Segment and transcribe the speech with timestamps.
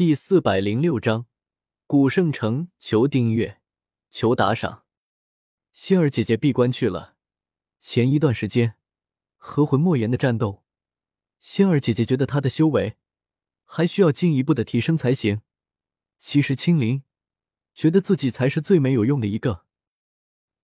[0.00, 1.26] 第四百零六章，
[1.86, 3.60] 古圣城，求订阅，
[4.08, 4.84] 求打赏。
[5.74, 7.16] 仙儿姐姐闭关去了。
[7.80, 8.76] 前一段时间
[9.36, 10.64] 和魂莫言的战斗，
[11.38, 12.96] 仙儿姐姐觉得她的修为
[13.66, 15.42] 还需要进一步的提升才行。
[16.18, 17.02] 其实青灵
[17.74, 19.66] 觉得自己才是最没有用的一个。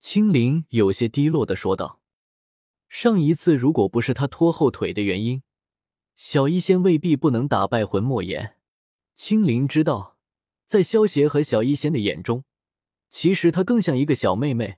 [0.00, 2.00] 青灵有些低落的说道
[2.88, 5.42] ：“上一次如果不是他拖后腿的原因，
[6.14, 8.54] 小医仙未必不能打败魂莫言。”
[9.16, 10.18] 青灵知道，
[10.66, 12.44] 在萧邪和小医仙的眼中，
[13.08, 14.76] 其实她更像一个小妹妹，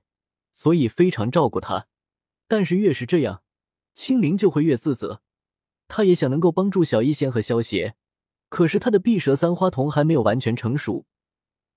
[0.53, 1.89] 所以非常照顾她。
[2.47, 3.43] 但是越是这样，
[3.95, 5.23] 青灵就会越自责。
[5.89, 7.97] 她也想能够帮助小医仙和萧邪，
[8.49, 11.05] 可是她的碧蛇三花瞳还没有完全成熟，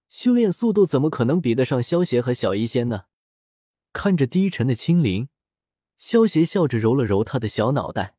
[0.07, 3.05] 修炼速度怎么可能比得上萧邪和小医仙呢？
[3.91, 5.30] 看着低沉的青灵，
[5.97, 8.16] 萧邪笑着揉了揉他的小脑袋。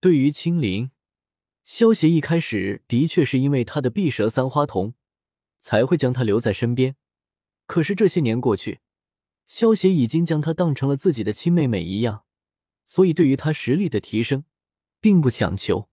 [0.00, 0.90] 对于青灵。
[1.64, 4.92] 萧协一开始的确是因为他的碧蛇三花瞳，
[5.58, 6.96] 才会将他留在身边。
[7.66, 8.80] 可是这些年过去，
[9.46, 12.24] 萧协已经将他当成了自己的亲妹妹一样，
[12.84, 14.44] 所以对于他实力的提升，
[15.00, 15.88] 并不强求，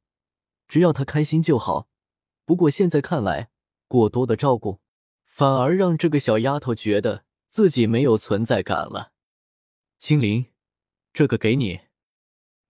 [0.68, 1.88] 只要他开心就好。
[2.44, 3.50] 不过现在看来，
[3.88, 4.82] 过多的照顾，
[5.24, 9.14] 反而让这个小丫头觉得自己没有存在感了。
[9.98, 10.48] 青灵，
[11.14, 11.80] 这个给你。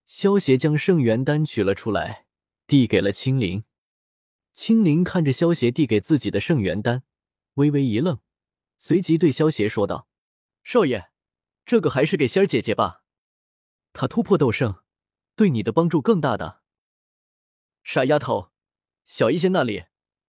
[0.06, 2.28] 萧协将圣元丹取了出来。
[2.72, 3.66] 递给了青灵，
[4.54, 7.04] 青灵看着萧协递给自己的圣元丹，
[7.56, 8.22] 微微一愣，
[8.78, 10.08] 随即对萧协说道
[10.64, 11.12] ：“少爷，
[11.66, 13.04] 这个还是给仙儿姐姐吧，
[13.92, 14.84] 她突破斗圣，
[15.36, 16.62] 对你的帮助更大的。”
[17.84, 18.54] 傻丫头，
[19.06, 19.88] 小医仙那里，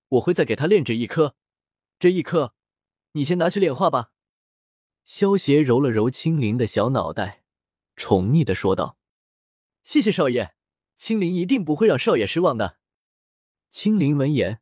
[0.09, 1.37] 我会再给她炼制一颗，
[2.01, 2.57] 这一颗，
[3.13, 4.11] 你先拿去炼化吧。”
[5.07, 7.45] 萧协揉了揉青灵的小脑袋，
[7.95, 8.99] 宠溺的说道
[9.85, 10.57] ：“谢谢少爷。”
[10.97, 12.79] 青灵一定不会让少爷失望的。
[13.71, 14.61] 青灵闻言，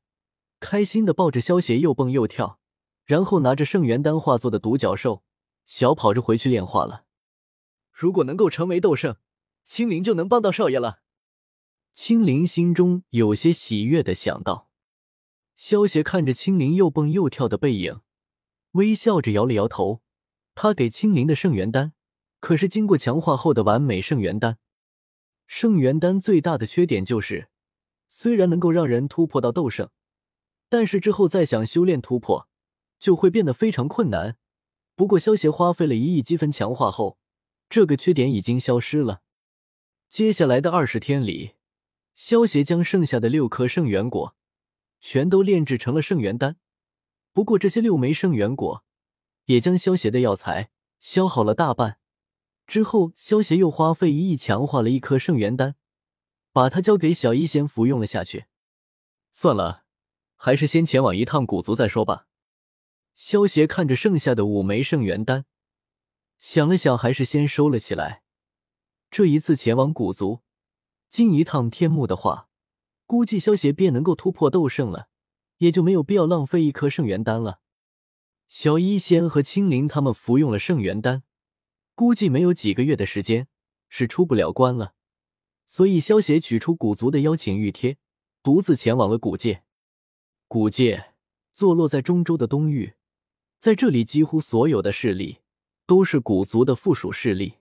[0.61, 2.61] 开心的抱着萧协又蹦又跳，
[3.05, 5.25] 然后拿着圣元丹化作的独角兽，
[5.67, 7.05] 小跑着回去炼化了。
[7.93, 9.17] 如果能够成为斗圣，
[9.65, 11.01] 青灵就能帮到少爷了。
[11.93, 14.71] 青灵心中有些喜悦的想到。
[15.57, 18.01] 萧协看着青灵又蹦又跳的背影，
[18.73, 20.01] 微笑着摇了摇头。
[20.55, 21.93] 他给青灵的圣元丹，
[22.39, 24.59] 可是经过强化后的完美圣元丹。
[25.53, 27.49] 圣元丹最大的缺点就是，
[28.07, 29.91] 虽然能够让人突破到斗圣，
[30.69, 32.49] 但是之后再想修炼突破，
[33.01, 34.39] 就会变得非常困难。
[34.95, 37.19] 不过萧协花费了一亿积分强化后，
[37.69, 39.23] 这个缺点已经消失了。
[40.09, 41.55] 接下来的二十天里，
[42.15, 44.37] 萧协将剩下的六颗圣元果，
[45.01, 46.59] 全都炼制成了圣元丹。
[47.33, 48.85] 不过这些六枚圣元果，
[49.47, 52.00] 也将萧协的药材消耗了大半。
[52.71, 55.75] 之后，萧协又花费一亿强化了一颗圣元丹，
[56.53, 58.45] 把它交给小医仙服用了下去。
[59.33, 59.83] 算了，
[60.37, 62.29] 还是先前往一趟古族再说吧。
[63.17, 65.47] 萧协看着剩下的五枚圣元丹，
[66.39, 68.23] 想了想，还是先收了起来。
[69.11, 70.43] 这一次前往古族，
[71.09, 72.49] 进一趟天幕的话，
[73.05, 75.09] 估计萧协便能够突破斗圣了，
[75.57, 77.59] 也就没有必要浪费一颗圣元丹了。
[78.49, 81.25] 小医仙和青灵他们服用了圣元丹。
[82.01, 83.47] 估计没有几个月的时间
[83.91, 84.95] 是出不了关了，
[85.67, 87.99] 所以萧协取出古族的邀请玉贴，
[88.43, 89.65] 独自前往了古界。
[90.49, 91.13] 古界
[91.53, 92.95] 坐落在中州的东域，
[93.59, 95.41] 在这里几乎所有的势力
[95.85, 97.57] 都是古族的附属势力。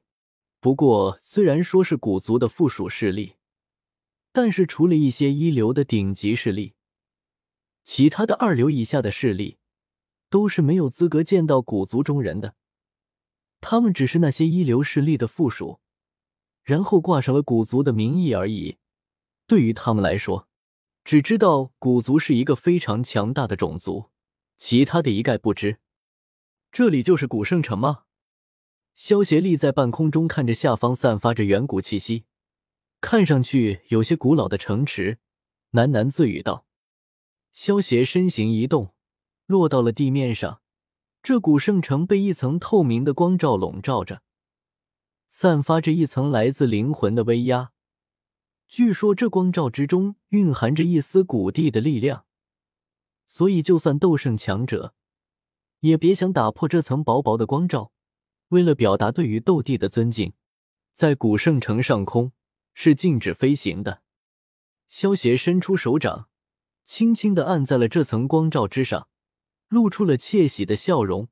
[0.62, 3.36] 不过，虽然说是古族的附属势力，
[4.32, 6.76] 但是除了一些一流的顶级势力，
[7.84, 9.58] 其他的二流以下的势力
[10.30, 12.56] 都是没有资格见到古族中人的。
[13.62, 15.80] 他们只是那些一流势力的附属，
[16.64, 18.78] 然后挂上了古族的名义而已。
[19.48, 20.48] 对于他们来说，
[21.04, 24.12] 只知道古族是一个非常强大的种族，
[24.58, 25.80] 其他的一概不知。
[26.72, 28.04] 这里就是古圣城吗？
[28.94, 32.26] 萧协立在半空中，看着下方散发着远古气息，
[33.02, 35.20] 看上去有些古老的城池，
[35.72, 36.66] 喃喃自语道
[37.52, 38.94] ：“萧协身形一动，
[39.48, 40.62] 落到了地面上。”
[41.22, 44.22] 这古圣城被一层透明的光照笼罩着，
[45.28, 47.72] 散发着一层来自灵魂的威压。
[48.68, 52.26] 据说这光照之中蕴含着一丝古地的力量，
[53.28, 54.94] 所以就算斗圣强者，
[55.80, 57.92] 也别想打破这层薄薄的光照。
[58.50, 60.34] 为了表达对于斗帝的尊敬，
[60.94, 62.32] 在古圣城上空
[62.74, 64.02] 是禁止飞行的。
[64.88, 66.30] 萧协伸出手掌，
[66.84, 69.08] 轻轻的按在了这层光照之上。
[69.70, 71.30] 露出了窃喜的笑容。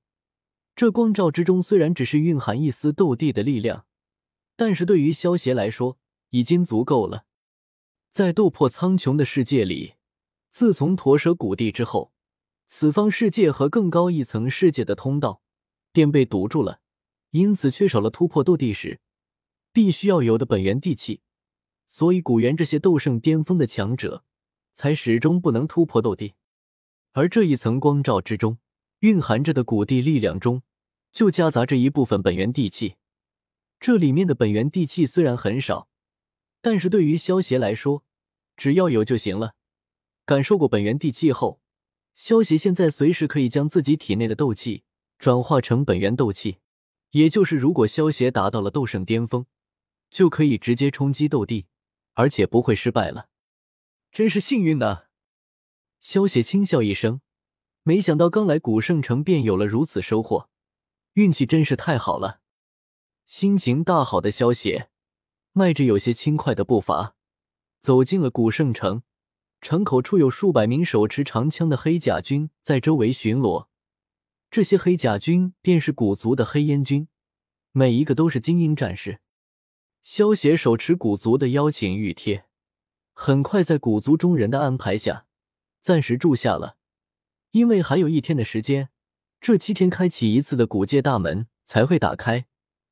[0.75, 3.85] 这光照之中虽然只是蕴含一丝斗帝的力量，
[4.55, 5.97] 但是对于萧协来说
[6.29, 7.25] 已经足够了。
[8.09, 9.95] 在斗破苍穹的世界里，
[10.49, 12.13] 自从驼蛇谷地之后，
[12.65, 15.41] 此方世界和更高一层世界的通道
[15.91, 16.79] 便被堵住了，
[17.31, 18.99] 因此缺少了突破斗帝时
[19.71, 21.21] 必须要有的本源地气，
[21.87, 24.23] 所以古猿这些斗圣巅峰的强者
[24.73, 26.35] 才始终不能突破斗帝。
[27.13, 28.59] 而这一层光照之中
[28.99, 30.63] 蕴含着的古地力量中，
[31.11, 32.95] 就夹杂着一部分本源地气。
[33.79, 35.89] 这里面的本源地气虽然很少，
[36.61, 38.03] 但是对于萧协来说，
[38.55, 39.55] 只要有就行了。
[40.25, 41.61] 感受过本源地气后，
[42.13, 44.83] 萧协现在随时可以将自己体内的斗气
[45.19, 46.57] 转化成本源斗气，
[47.11, 49.45] 也就是如果萧协达到了斗圣巅峰，
[50.09, 51.67] 就可以直接冲击斗帝，
[52.13, 53.29] 而且不会失败了。
[54.11, 55.03] 真是幸运呢！
[55.99, 57.21] 萧协轻笑一声，
[57.83, 60.49] 没想到刚来古圣城便有了如此收获，
[61.13, 62.41] 运气真是太好了。
[63.25, 64.89] 心情大好的萧协，
[65.51, 67.15] 迈着有些轻快的步伐，
[67.79, 69.03] 走进了古圣城。
[69.59, 73.67] 城口处有数百名手持长枪的黑甲军在周围巡逻，
[74.51, 77.07] 这些黑甲军便是古族的黑烟军，
[77.71, 79.19] 每一个都是精英战士。
[80.03, 82.45] 萧协手持古族的邀请玉贴，
[83.13, 85.26] 很快在古族中人的安排下。
[85.87, 86.75] 暂时住下了，
[87.51, 88.89] 因为还有一天的时间，
[89.39, 92.45] 这七天开启一次的古界大门才会打开，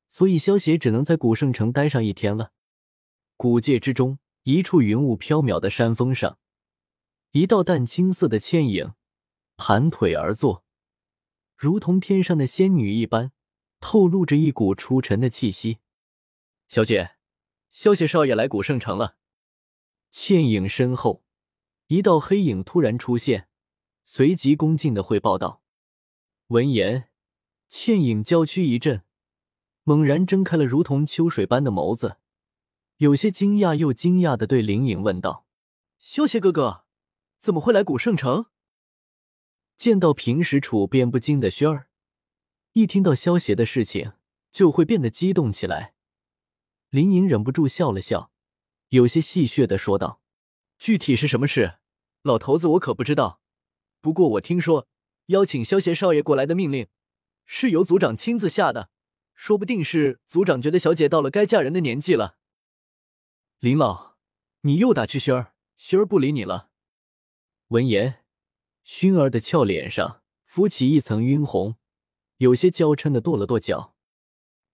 [0.08, 2.52] 所以萧协只能在古圣城待上一天了。
[3.36, 6.38] 古界之中，一处云雾飘渺的山峰上，
[7.32, 8.94] 一道淡青色的倩影
[9.58, 10.64] 盘腿而坐，
[11.54, 13.30] 如同天上的仙女一般，
[13.78, 15.80] 透露着一股出尘的气息。
[16.66, 17.16] 小姐，
[17.68, 19.18] 萧协少爷来古圣城了。
[20.10, 21.25] 倩影身后。
[21.88, 23.48] 一道黑影突然出现，
[24.04, 25.62] 随即恭敬的汇报道。
[26.48, 27.10] 闻言，
[27.68, 29.02] 倩影娇躯一震，
[29.84, 32.16] 猛然睁开了如同秋水般的眸子，
[32.96, 35.46] 有些惊讶又惊讶的对林颖问道
[36.00, 36.86] ：“萧邪哥哥，
[37.38, 38.46] 怎么会来古圣城？”
[39.78, 41.88] 见到平时处变不惊的轩儿，
[42.72, 44.14] 一听到萧邪的事情，
[44.50, 45.94] 就会变得激动起来。
[46.90, 48.32] 林颖忍不住笑了笑，
[48.88, 50.20] 有些戏谑的说道。
[50.78, 51.78] 具体是什么事，
[52.22, 53.40] 老头子我可不知道。
[54.00, 54.86] 不过我听说，
[55.26, 56.88] 邀请萧协少爷过来的命令，
[57.44, 58.90] 是由族长亲自下的。
[59.34, 62.38] 说不定是族长觉得小姐到了该嫁人的年纪了。
[63.58, 64.16] 林老，
[64.62, 66.70] 你又打趣熏儿，熏儿不理你了。
[67.68, 68.24] 闻言，
[68.82, 71.76] 熏儿的俏脸上浮起一层晕红，
[72.36, 73.94] 有些娇嗔的跺了跺脚。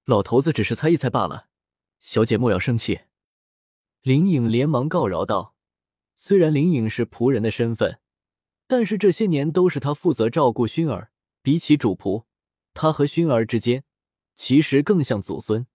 [0.04, 1.48] 老头子只是猜一猜罢了，
[1.98, 3.02] 小姐莫要生气。
[4.02, 5.56] 林颖连忙告饶道。
[6.24, 7.98] 虽然林颖是仆人的身份，
[8.68, 11.10] 但是这些年都是他负责照顾熏儿。
[11.42, 12.26] 比起主仆，
[12.72, 13.82] 他和熏儿之间
[14.36, 15.66] 其实更像祖孙。